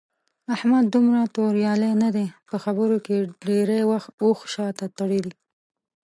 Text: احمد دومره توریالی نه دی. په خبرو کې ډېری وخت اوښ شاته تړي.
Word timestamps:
احمد 0.55 0.85
دومره 0.93 1.21
توریالی 1.35 1.91
نه 2.03 2.09
دی. 2.15 2.27
په 2.49 2.55
خبرو 2.63 2.97
کې 3.05 3.15
ډېری 3.47 3.81
وخت 3.91 4.09
اوښ 4.23 4.39
شاته 4.53 4.85
تړي. 4.97 5.21